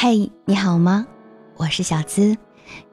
[0.00, 1.04] 嘿，你好吗？
[1.56, 2.36] 我是小资，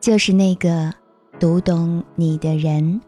[0.01, 0.91] 就是那个
[1.39, 2.99] 读懂你的人。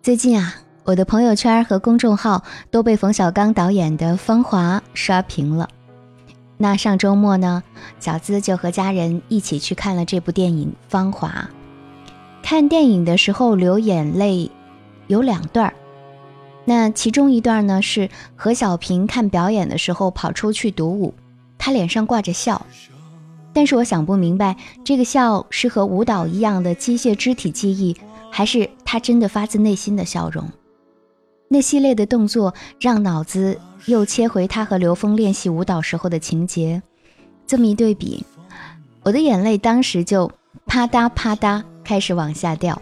[0.00, 5.68] 最近啊，我的朋友圈和公众号都被冯小刚导演的《芳华》刷屏了。
[6.56, 7.62] 那上周末呢，
[8.00, 11.28] 小资就和家人一起去看了这部电影《芳华》。
[12.42, 14.50] 看电影的时候流眼泪
[15.08, 15.74] 有两段儿，
[16.64, 21.12] 那其中一段呢是何小萍看表演的时候跑出去独舞。
[21.66, 22.64] 他脸上挂着笑，
[23.52, 27.96] 但是我想不明白，这个笑是和舞蹈一样的机械肢体记忆，
[28.30, 30.48] 还是他真的发自内心的笑容？
[31.48, 36.80] 那系列的动作让脑子又切回他和刘峰练习舞蹈时候的情节，
[37.48, 38.24] 这么一对比，
[39.02, 40.30] 我的眼泪当时就
[40.66, 42.80] 啪嗒啪嗒开始往下掉。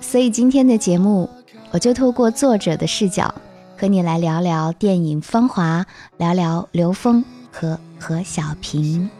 [0.00, 1.28] 所以今天的节目，
[1.70, 3.34] 我就透过作者的视角。
[3.82, 5.80] 和你来聊聊电影《芳华》，
[6.16, 9.10] 聊聊刘峰和何小萍。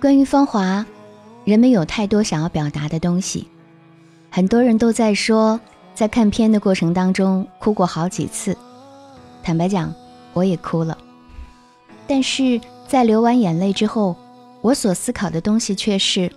[0.00, 0.80] 关于《芳华》，
[1.44, 3.46] 人们有太多想要表达的东西，
[4.30, 5.60] 很多人都在说，
[5.94, 8.56] 在看片的过程当中哭过好几次。
[9.48, 9.94] 坦白讲，
[10.34, 10.98] 我也哭了，
[12.06, 14.14] 但是在流完眼泪之后，
[14.60, 16.30] 我所思考的东西却是：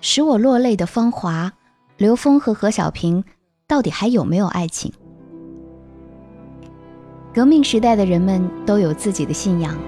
[0.00, 1.52] 使我落泪的芳华，
[1.98, 3.22] 刘峰和何小平
[3.68, 4.92] 到底还有没有爱情？
[7.32, 9.78] 革命时代的人们都有自己的信仰，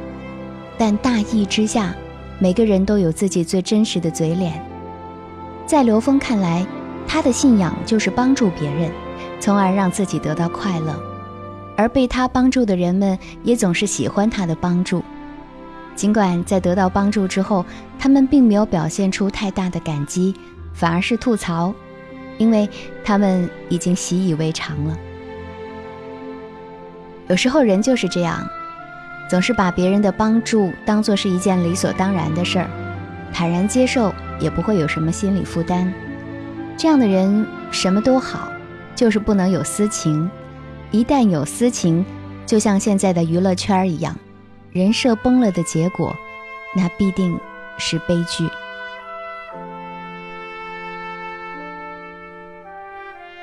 [0.78, 1.92] 但大义之下，
[2.38, 4.64] 每个人都有自己最真实的嘴脸。
[5.66, 6.64] 在刘峰看来，
[7.04, 8.92] 他的信仰就是帮助别人，
[9.40, 11.11] 从而让自己得到快乐。
[11.82, 15.02] 而被他帮助的人们也总是喜欢他的帮助，
[15.96, 17.66] 尽管在得到帮助之后，
[17.98, 20.32] 他们并没有表现出太大的感激，
[20.72, 21.74] 反而是吐槽，
[22.38, 22.70] 因为
[23.02, 24.96] 他们已经习以为常了。
[27.26, 28.46] 有时候人就是这样，
[29.28, 32.70] 总是把别人的帮助当做是一件理所当然的事儿，
[33.32, 35.92] 坦然接受，也不会有什么心理负担。
[36.76, 38.52] 这样的人什么都好，
[38.94, 40.30] 就是不能有私情。
[40.92, 42.04] 一旦有私情，
[42.44, 44.14] 就像现在的娱乐圈一样，
[44.70, 46.14] 人设崩了的结果，
[46.76, 47.40] 那必定
[47.78, 48.46] 是悲剧。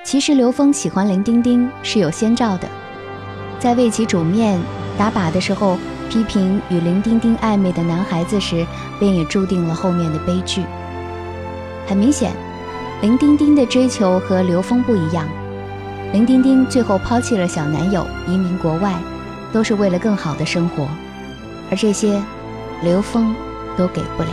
[0.04, 2.68] 其实刘峰喜欢林丁丁是有先兆的，
[3.58, 4.60] 在为其煮面
[4.96, 5.76] 打靶的时候，
[6.08, 8.64] 批评与林丁丁暧昧的男孩子时，
[9.00, 10.64] 便也注定了后面的悲剧。
[11.88, 12.32] 很明显，
[13.02, 15.28] 林丁丁的追求和刘峰不一样。
[16.12, 18.96] 林丁丁最后抛弃了小男友，移民国外，
[19.54, 20.88] 都是为了更好的生活，
[21.70, 22.20] 而这些，
[22.82, 23.36] 刘峰
[23.78, 24.30] 都给不了。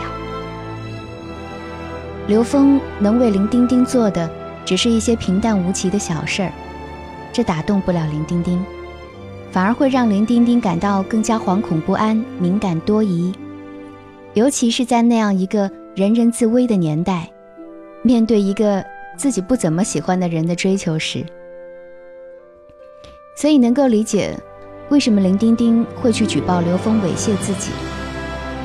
[2.27, 4.29] 刘峰能为林丁丁做的，
[4.65, 6.53] 只是一些平淡无奇的小事儿，
[7.31, 8.65] 这打动不了林丁丁，
[9.53, 13.35] 反而会让林丁丁感到更加惶恐不安、敏感多疑，
[14.33, 17.29] 尤其是在那样一个人人自危的年代，
[18.03, 18.83] 面对一个
[19.19, 21.23] 自己不怎么喜欢的人的追求时。
[23.37, 24.37] 所以能够理解，
[24.89, 27.71] 为什么林丁丁会去举报刘峰猥亵自己，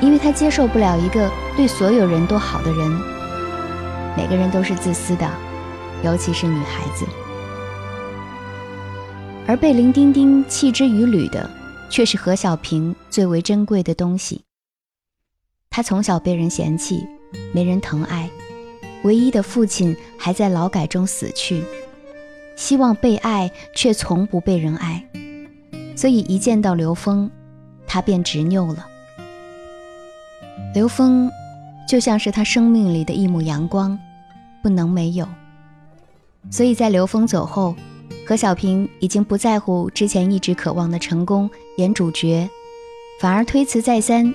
[0.01, 2.89] 因为他接受不了一个对所有人都好的人。
[4.15, 5.29] 每个人都是自私的，
[6.03, 7.05] 尤其是女孩子。
[9.45, 11.49] 而被林丁丁弃之于履的，
[11.89, 14.41] 却是何小萍最为珍贵的东西。
[15.69, 17.05] 他从小被人嫌弃，
[17.53, 18.29] 没人疼爱，
[19.03, 21.61] 唯一的父亲还在劳改中死去。
[22.55, 25.03] 希望被爱，却从不被人爱，
[25.95, 27.29] 所以一见到刘峰，
[27.87, 28.87] 他便执拗了。
[30.73, 31.29] 刘峰
[31.87, 33.97] 就像是他生命里的一抹阳光，
[34.61, 35.27] 不能没有。
[36.49, 37.75] 所以在刘峰走后，
[38.25, 42.47] 何小萍已经不在乎之前一直渴望的成功演主角，
[43.19, 44.33] 反而推辞再三，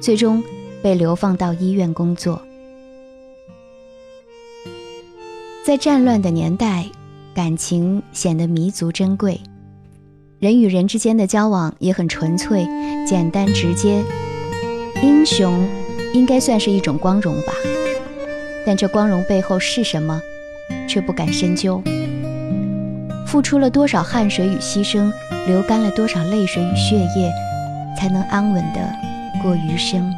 [0.00, 0.42] 最终
[0.82, 2.42] 被流放到医院工作。
[5.64, 6.86] 在战乱的年代。
[7.32, 9.40] 感情显得弥足珍贵，
[10.40, 12.66] 人与人之间的交往也很纯粹、
[13.06, 14.02] 简单直接。
[15.02, 15.64] 英雄
[16.12, 17.52] 应该算是一种光荣吧，
[18.66, 20.20] 但这光荣背后是什么，
[20.88, 21.80] 却不敢深究。
[23.26, 25.12] 付出了多少汗水与牺牲，
[25.46, 27.32] 流干了多少泪水与血液，
[27.96, 28.92] 才能安稳的
[29.40, 30.12] 过余生？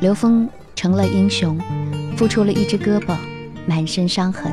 [0.00, 1.56] 刘峰成了英雄，
[2.16, 3.16] 付出了一只胳膊，
[3.64, 4.52] 满身伤痕。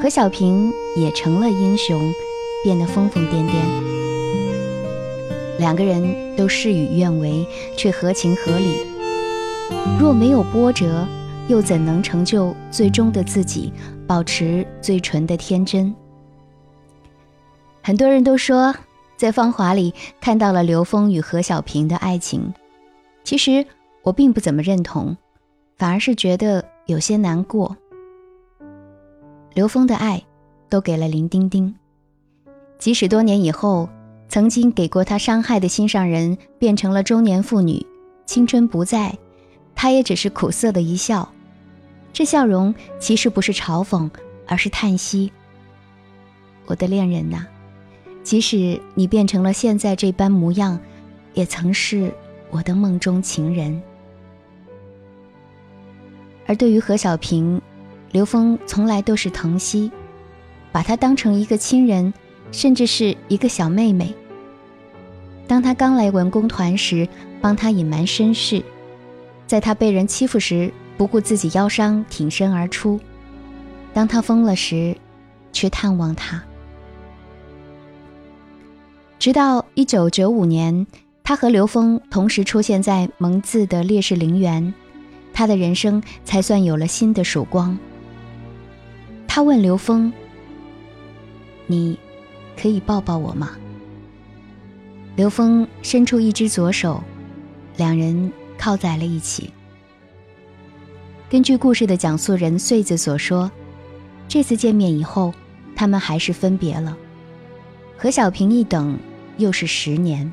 [0.00, 2.00] 何小平也成了英雄，
[2.62, 3.54] 变得疯疯癫癫。
[5.58, 7.44] 两个人都事与愿违，
[7.76, 8.86] 却合情合理。
[9.98, 11.04] 若没有波折，
[11.48, 13.72] 又怎能成就最终的自己，
[14.06, 15.92] 保持最纯的天真？
[17.82, 18.72] 很多人都说，
[19.16, 22.54] 在《芳华》里看到了刘峰与何小平的爱情。
[23.24, 23.66] 其实
[24.02, 25.16] 我并不怎么认同，
[25.76, 27.76] 反而是觉得有些难过。
[29.58, 30.22] 刘峰的爱
[30.68, 31.74] 都给了林丁丁，
[32.78, 33.88] 即使多年以后，
[34.28, 37.84] 曾经给过他伤害的心上人变成了中年妇女，
[38.24, 39.18] 青春不在，
[39.74, 41.28] 他也只是苦涩的一笑。
[42.12, 44.08] 这笑容其实不是嘲讽，
[44.46, 45.32] 而是叹息。
[46.66, 47.44] 我的恋人呐。
[48.22, 50.78] 即使你变成了现在这般模样，
[51.34, 52.14] 也曾是
[52.52, 53.82] 我的梦中情人。
[56.46, 57.60] 而对于何小平，
[58.10, 59.90] 刘峰从来都是疼惜，
[60.72, 62.12] 把她当成一个亲人，
[62.50, 64.14] 甚至是一个小妹妹。
[65.46, 67.08] 当他刚来文工团时，
[67.40, 68.62] 帮他隐瞒身世；
[69.46, 72.98] 在他被人欺负时，不顾自己腰伤挺身而出；
[73.94, 74.96] 当他疯了时，
[75.52, 76.42] 去探望他。
[79.18, 80.86] 直到一九九五年，
[81.24, 84.74] 他和刘峰同时出现在蒙自的烈士陵园，
[85.32, 87.76] 他的人生才算有了新的曙光。
[89.28, 90.12] 他问刘峰
[91.68, 91.96] ：“你
[92.60, 93.52] 可以抱抱我吗？”
[95.14, 97.00] 刘峰伸出一只左手，
[97.76, 99.52] 两人靠在了一起。
[101.30, 103.48] 根据故事的讲述人穗子所说，
[104.26, 105.32] 这次见面以后，
[105.76, 106.96] 他们还是分别了。
[107.96, 108.98] 何小平一等。
[109.38, 110.32] 又是十年，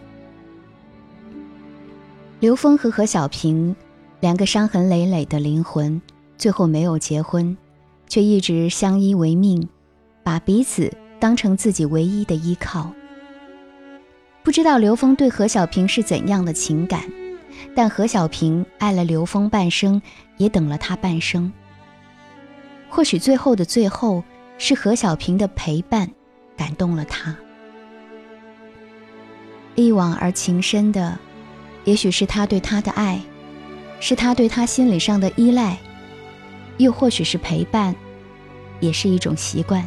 [2.40, 3.76] 刘峰和何小平
[4.20, 6.02] 两个伤痕累累的灵魂，
[6.40, 7.56] 最后没有结婚，
[8.16, 9.68] 却一直相依为命，
[10.24, 10.90] 把彼此
[11.20, 12.94] 当成自己唯一的依靠。
[14.42, 17.04] 不知道刘峰对何小萍是怎样的情感，
[17.76, 20.02] 但何小萍爱了刘峰半生，
[20.38, 21.52] 也等了他半生。
[22.88, 24.24] 或许最后的最后，
[24.58, 26.10] 是何小萍的陪伴
[26.56, 27.36] 感动了他。
[29.76, 31.20] 一往而情深的，
[31.84, 33.20] 也许是他对她的爱，
[34.00, 35.78] 是他对她心理上的依赖，
[36.78, 37.94] 又或许是陪伴，
[38.80, 39.86] 也是一种习惯。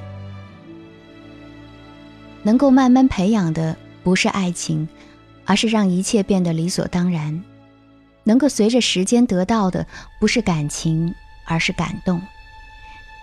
[2.43, 4.88] 能够慢慢培养的不是爱情，
[5.44, 7.43] 而是让一切变得理所当然；
[8.25, 9.87] 能够随着时间得到的
[10.20, 11.14] 不是感情，
[11.44, 12.20] 而是感动。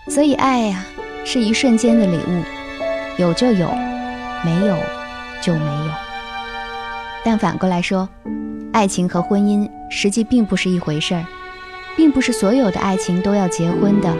[0.08, 0.84] 所以，爱呀，
[1.24, 2.42] 是一瞬间的礼物，
[3.18, 3.68] 有就有，
[4.44, 4.76] 没有
[5.42, 5.92] 就没有。
[7.24, 8.08] 但反过来说，
[8.72, 11.26] 爱情和婚姻实际并不是一回事儿，
[11.96, 14.14] 并不是所有的爱情都要结婚的，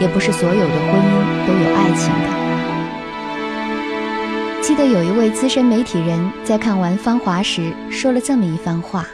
[0.00, 2.40] 也不是所有的婚姻都有爱情的。
[4.62, 9.06] 记得有一位资深媒体人在看完《芳华》时说了这么一番话，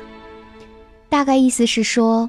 [1.09, 2.29] 大概意思是说：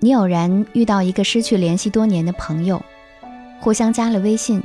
[0.00, 2.82] 你偶然遇到一个失去联系多年的朋友，
[3.60, 4.62] 互相加了微信，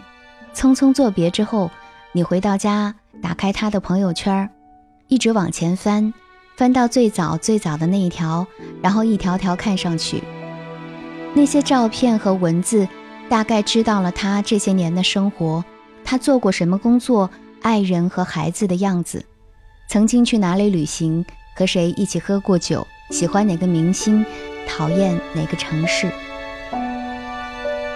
[0.54, 1.70] 匆匆作别之后，
[2.12, 4.50] 你回到家，打开他的朋友圈
[5.08, 6.14] 一直往前翻，
[6.60, 8.46] 翻到最早最早的那一条，
[8.82, 10.22] 然后一条条看上去，
[11.34, 12.86] 那些照片和文字，
[13.30, 15.64] 大概知道了他这些年的生活，
[16.04, 17.30] 他做过什么工作，
[17.62, 19.24] 爱人和孩子的样子，
[19.88, 21.26] 曾经去哪里旅行，
[21.56, 24.26] 和谁一起喝过酒，喜欢哪个明星，
[24.68, 26.12] 讨厌哪个城市。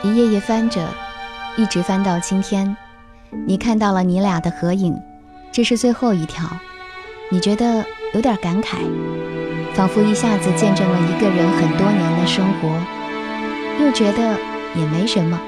[0.05, 0.87] 一页页翻着，
[1.57, 2.77] 一直翻到今天，
[3.45, 4.97] 你看到了你俩的合影，
[5.51, 6.49] 这是最后一条。
[7.29, 8.77] 你觉得有点感慨，
[9.73, 14.37] 仿佛一下子见证了一个人很多年的生活，又觉得
[14.75, 15.39] 也没什么，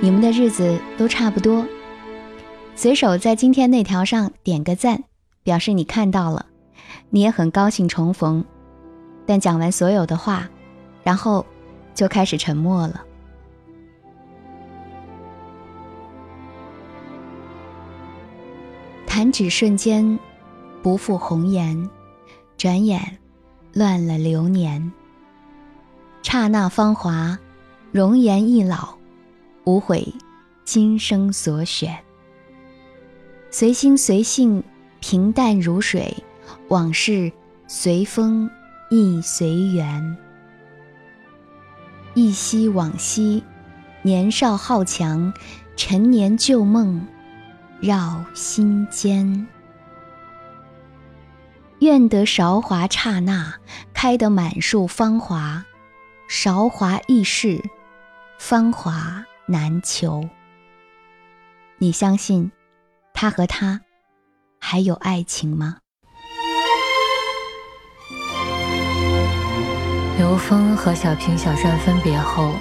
[0.00, 1.66] 你们的日子都差不多。
[2.76, 5.02] 随手在今天那条上点个赞，
[5.42, 6.46] 表示你看到了，
[7.10, 8.44] 你也很高兴重逢。
[9.26, 10.48] 但讲完所有的话，
[11.02, 11.44] 然后
[11.92, 13.02] 就开始沉默了。
[19.06, 20.18] 弹指瞬间。
[20.82, 21.88] 不负红颜，
[22.56, 23.18] 转眼
[23.72, 24.92] 乱了流年。
[26.22, 27.38] 刹那芳华，
[27.92, 28.96] 容颜易老，
[29.64, 30.12] 无悔
[30.64, 31.98] 今生所选。
[33.50, 34.62] 随心随性，
[35.00, 36.16] 平淡如水，
[36.68, 37.32] 往事
[37.66, 38.48] 随风
[38.90, 40.16] 亦随缘。
[42.14, 43.42] 忆昔往昔，
[44.02, 45.32] 年少好强，
[45.76, 47.06] 陈年旧梦
[47.80, 49.46] 绕心间。
[51.80, 53.54] 愿得韶华刹那
[53.94, 55.64] 开得满树芳华
[56.28, 57.62] 韶华易逝
[58.38, 60.28] 芳华难求。
[61.78, 62.52] 你相信
[63.14, 63.80] 他和她
[64.58, 65.78] 还有爱情吗？
[70.18, 72.52] 刘峰和小平小善分别后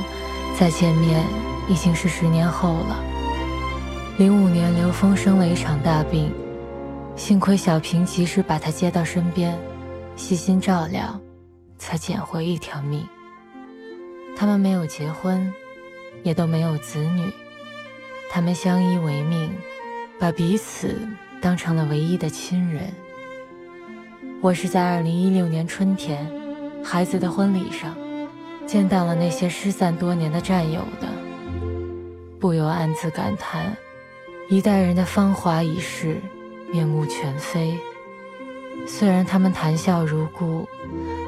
[0.58, 1.26] 再见面
[1.68, 3.04] 已经是十年后了。
[4.18, 6.34] 零五年刘峰生了一场大病
[7.20, 9.60] 幸亏小平及时把他接到身边，
[10.16, 11.20] 细心照料，
[11.78, 13.06] 才捡回一条命。
[14.38, 15.54] 他们没有结婚，
[16.24, 17.30] 也都没有子女，
[18.32, 19.52] 他们相依为命，
[20.18, 20.98] 把彼此
[21.42, 22.90] 当成了唯一的亲人。
[24.40, 26.26] 我是在二零一六年春天，
[26.82, 27.98] 孩子的婚礼上，
[28.66, 31.08] 见到了那些失散多年的战友的，
[32.40, 33.76] 不由暗自感叹，
[34.48, 36.22] 一代人的芳华已逝，
[36.72, 37.80] 面目全非。
[38.88, 40.68] 虽然他们谈笑如故，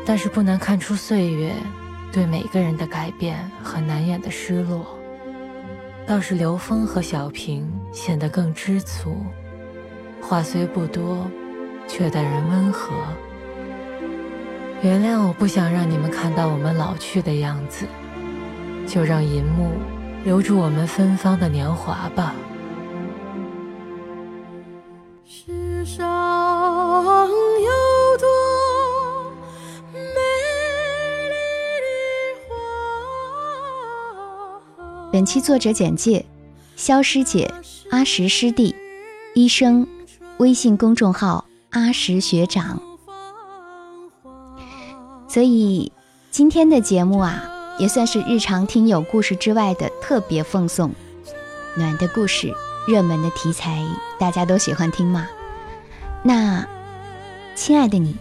[0.05, 1.53] 但是不难看出岁月。
[2.13, 4.85] 对每个人的改变和难掩的失落，
[6.05, 9.15] 倒是刘峰和小平显得更知足，
[10.21, 11.25] 话虽不多，
[11.87, 12.91] 却待人温和。
[14.81, 17.85] 原谅我不想让你们看到我们老去的样子，
[18.85, 19.71] 就让银幕
[20.25, 22.35] 留住我们芬芳的年华吧。
[35.11, 36.25] 本期作者简介：
[36.77, 37.53] 肖师姐、
[37.89, 38.73] 阿石师弟、
[39.33, 39.85] 医生，
[40.37, 42.81] 微信公众号阿石学长。
[45.27, 45.91] 所以
[46.29, 47.43] 今天的节目啊，
[47.77, 50.89] 也算是日常听友故事之外的特别奉送。
[51.75, 52.53] 暖的故事，
[52.87, 53.85] 热门的题材，
[54.17, 55.27] 大家都喜欢听吗？
[56.23, 56.65] 那，
[57.53, 58.15] 亲爱的你，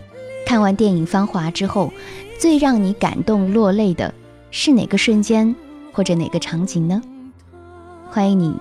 [0.45, 1.93] 看完电影《芳华》之后，
[2.41, 4.13] 最让你感动落泪的
[4.51, 5.55] 是哪个瞬间？
[5.93, 7.01] 或者哪个场景呢？
[8.11, 8.55] 欢迎你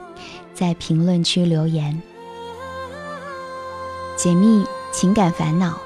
[0.54, 2.02] 在评论区留言，
[4.16, 5.78] 解密情感烦恼，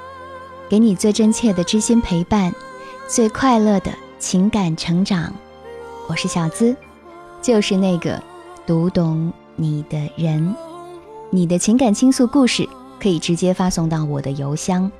[0.70, 2.54] 给你最真切的知心陪伴，
[3.08, 5.34] 最快乐的情感成长。
[6.10, 6.76] 我是小资，
[7.42, 8.22] 就是那个
[8.66, 10.56] 读懂你的人。
[11.30, 12.68] 你的情感倾诉故事
[13.00, 14.92] 可以直接发送到我的邮箱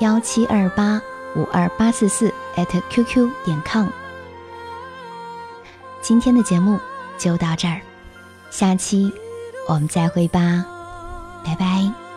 [0.00, 1.00] 幺七二八
[1.36, 2.32] 五二八四四
[2.90, 3.86] @QQ 点 com。
[6.02, 6.78] 今天的节目
[7.18, 7.80] 就到这儿，
[8.50, 9.12] 下期
[9.68, 10.64] 我们再会吧，
[11.44, 12.09] 拜拜。